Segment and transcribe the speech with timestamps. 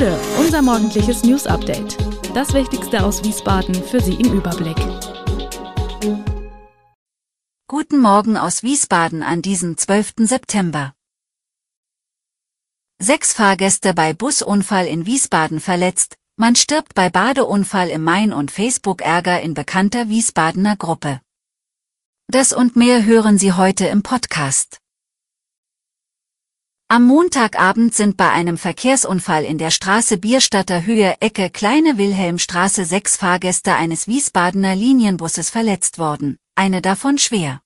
[0.00, 1.98] Gude, unser morgendliches News Update.
[2.34, 4.78] Das Wichtigste aus Wiesbaden für Sie im Überblick.
[7.68, 10.14] Guten Morgen aus Wiesbaden an diesem 12.
[10.20, 10.94] September.
[12.98, 19.42] Sechs Fahrgäste bei Busunfall in Wiesbaden verletzt, man stirbt bei Badeunfall im Main und Facebook-Ärger
[19.42, 21.20] in bekannter Wiesbadener Gruppe.
[22.26, 24.80] Das und mehr hören Sie heute im Podcast.
[26.92, 33.14] Am Montagabend sind bei einem Verkehrsunfall in der Straße Bierstadter Höhe Ecke Kleine Wilhelmstraße sechs
[33.14, 37.60] Fahrgäste eines Wiesbadener Linienbusses verletzt worden, eine davon schwer.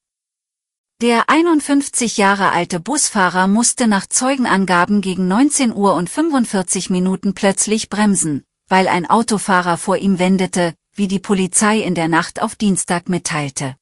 [1.00, 7.88] Der 51 Jahre alte Busfahrer musste nach Zeugenangaben gegen 19 Uhr und 45 Minuten plötzlich
[7.88, 13.08] bremsen, weil ein Autofahrer vor ihm wendete, wie die Polizei in der Nacht auf Dienstag
[13.08, 13.74] mitteilte.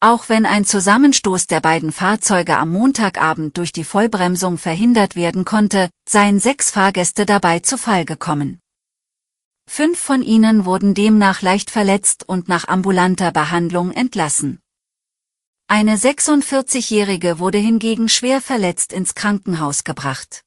[0.00, 5.90] Auch wenn ein Zusammenstoß der beiden Fahrzeuge am Montagabend durch die Vollbremsung verhindert werden konnte,
[6.08, 8.60] seien sechs Fahrgäste dabei zu Fall gekommen.
[9.66, 14.60] Fünf von ihnen wurden demnach leicht verletzt und nach ambulanter Behandlung entlassen.
[15.66, 20.42] Eine 46-Jährige wurde hingegen schwer verletzt ins Krankenhaus gebracht.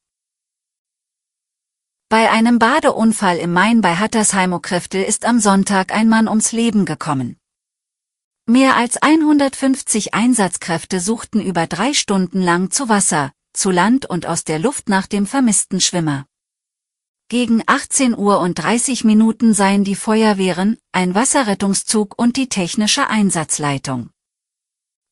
[2.09, 7.38] Bei einem Badeunfall im Main bei Hattersheim-Okriftel ist am Sonntag ein Mann ums Leben gekommen.
[8.50, 14.45] Mehr als 150 Einsatzkräfte suchten über drei Stunden lang zu Wasser, zu Land und aus
[14.45, 16.26] der Luft nach dem vermissten Schwimmer.
[17.28, 24.12] Gegen 18 Uhr und 30 Minuten seien die Feuerwehren, ein Wasserrettungszug und die technische Einsatzleitung.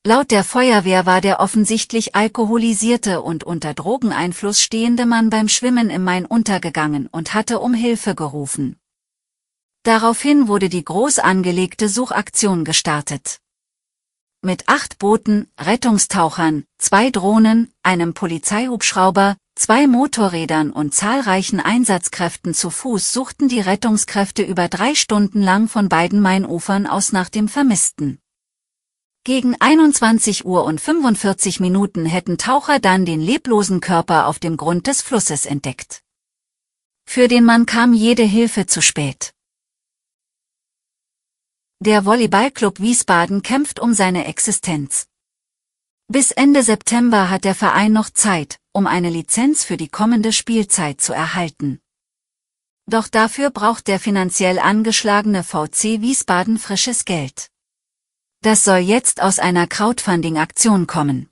[0.06, 6.06] Laut der Feuerwehr war der offensichtlich alkoholisierte und unter Drogeneinfluss stehende Mann beim Schwimmen im
[6.06, 8.78] Main untergegangen und hatte um Hilfe gerufen.
[9.86, 13.38] Daraufhin wurde die groß angelegte Suchaktion gestartet.
[14.42, 23.14] Mit acht Booten, Rettungstauchern, zwei Drohnen, einem Polizeihubschrauber, zwei Motorrädern und zahlreichen Einsatzkräften zu Fuß
[23.14, 28.18] suchten die Rettungskräfte über drei Stunden lang von beiden Mainufern aus nach dem Vermissten.
[29.24, 34.88] Gegen 21 Uhr und 45 Minuten hätten Taucher dann den leblosen Körper auf dem Grund
[34.88, 36.02] des Flusses entdeckt.
[37.08, 39.35] Für den Mann kam jede Hilfe zu spät.
[41.82, 45.08] Der Volleyballclub Wiesbaden kämpft um seine Existenz.
[46.08, 51.02] Bis Ende September hat der Verein noch Zeit, um eine Lizenz für die kommende Spielzeit
[51.02, 51.82] zu erhalten.
[52.88, 57.50] Doch dafür braucht der finanziell angeschlagene VC Wiesbaden frisches Geld.
[58.42, 61.30] Das soll jetzt aus einer Crowdfunding-Aktion kommen.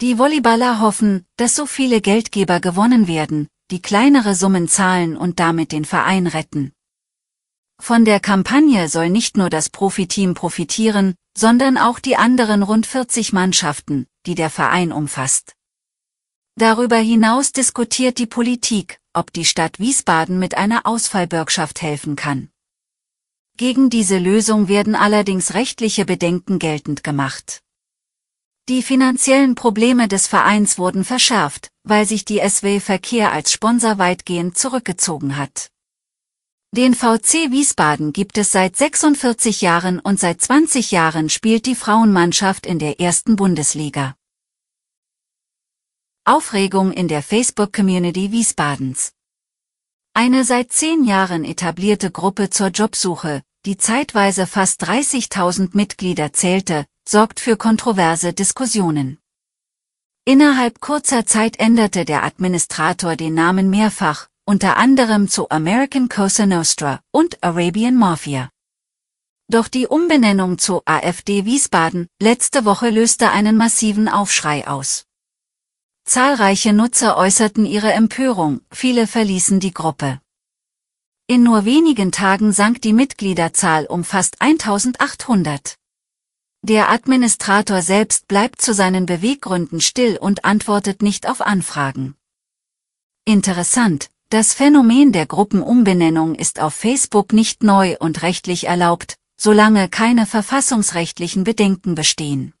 [0.00, 5.72] Die Volleyballer hoffen, dass so viele Geldgeber gewonnen werden, die kleinere Summen zahlen und damit
[5.72, 6.72] den Verein retten.
[7.78, 13.32] Von der Kampagne soll nicht nur das Profiteam profitieren, sondern auch die anderen rund 40
[13.32, 15.52] Mannschaften, die der Verein umfasst.
[16.56, 22.48] Darüber hinaus diskutiert die Politik, ob die Stadt Wiesbaden mit einer Ausfallbürgschaft helfen kann.
[23.58, 27.62] Gegen diese Lösung werden allerdings rechtliche Bedenken geltend gemacht.
[28.68, 34.58] Die finanziellen Probleme des Vereins wurden verschärft, weil sich die SW Verkehr als Sponsor weitgehend
[34.58, 35.70] zurückgezogen hat.
[36.76, 42.66] Den VC Wiesbaden gibt es seit 46 Jahren und seit 20 Jahren spielt die Frauenmannschaft
[42.66, 44.14] in der ersten Bundesliga.
[46.26, 49.14] Aufregung in der Facebook-Community Wiesbadens.
[50.12, 57.40] Eine seit zehn Jahren etablierte Gruppe zur Jobsuche, die zeitweise fast 30.000 Mitglieder zählte, sorgt
[57.40, 59.18] für kontroverse Diskussionen.
[60.26, 67.00] Innerhalb kurzer Zeit änderte der Administrator den Namen mehrfach, unter anderem zu American Cosa Nostra
[67.10, 68.48] und Arabian Mafia.
[69.48, 75.04] Doch die Umbenennung zu AfD Wiesbaden letzte Woche löste einen massiven Aufschrei aus.
[76.04, 80.20] Zahlreiche Nutzer äußerten ihre Empörung, viele verließen die Gruppe.
[81.26, 85.74] In nur wenigen Tagen sank die Mitgliederzahl um fast 1800.
[86.62, 92.14] Der Administrator selbst bleibt zu seinen Beweggründen still und antwortet nicht auf Anfragen.
[93.24, 100.26] Interessant, das Phänomen der Gruppenumbenennung ist auf Facebook nicht neu und rechtlich erlaubt, solange keine
[100.26, 102.52] verfassungsrechtlichen Bedenken bestehen.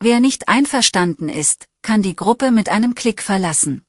[0.00, 3.84] Wer nicht einverstanden ist, kann die Gruppe mit einem Klick verlassen.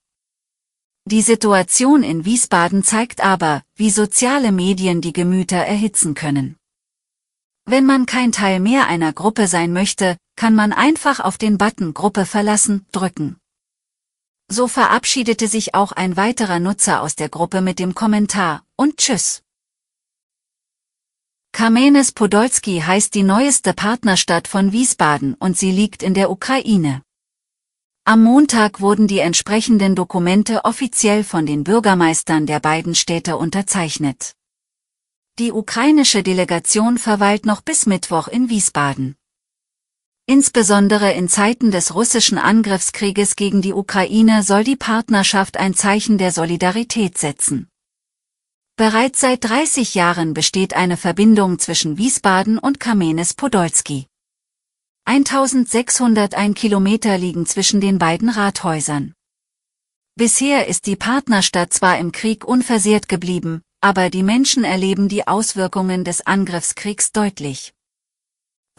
[1.06, 6.56] Die Situation in Wiesbaden zeigt aber, wie soziale Medien die Gemüter erhitzen können.
[7.66, 11.94] Wenn man kein Teil mehr einer Gruppe sein möchte, kann man einfach auf den Button
[11.94, 13.38] Gruppe verlassen drücken.
[14.56, 19.42] So verabschiedete sich auch ein weiterer Nutzer aus der Gruppe mit dem Kommentar und Tschüss.
[21.52, 27.02] Kamenes Podolski heißt die neueste Partnerstadt von Wiesbaden und sie liegt in der Ukraine.
[28.06, 34.36] Am Montag wurden die entsprechenden Dokumente offiziell von den Bürgermeistern der beiden Städte unterzeichnet.
[35.40, 39.16] Die ukrainische Delegation verweilt noch bis Mittwoch in Wiesbaden.
[40.26, 46.32] Insbesondere in Zeiten des russischen Angriffskrieges gegen die Ukraine soll die Partnerschaft ein Zeichen der
[46.32, 47.68] Solidarität setzen.
[48.78, 54.08] Bereits seit 30 Jahren besteht eine Verbindung zwischen Wiesbaden und Kamenes-Podolski.
[55.06, 59.14] 1601 Kilometer liegen zwischen den beiden Rathäusern.
[60.16, 66.06] Bisher ist die Partnerstadt zwar im Krieg unversehrt geblieben, aber die Menschen erleben die Auswirkungen
[66.06, 67.74] des Angriffskriegs deutlich.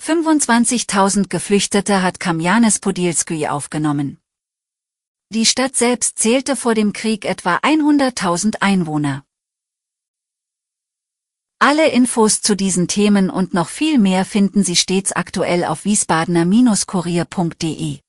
[0.01, 4.19] 25.000 Geflüchtete hat Kamjanes-Podilskyi aufgenommen.
[5.31, 9.25] Die Stadt selbst zählte vor dem Krieg etwa 100.000 Einwohner.
[11.59, 18.01] Alle Infos zu diesen Themen und noch viel mehr finden Sie stets aktuell auf wiesbadener-kurier.de.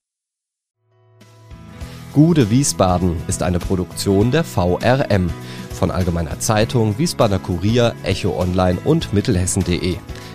[2.14, 5.30] Gude Wiesbaden ist eine Produktion der VRM
[5.72, 9.98] von Allgemeiner Zeitung, Wiesbadener Kurier, Echo Online und Mittelhessen.de.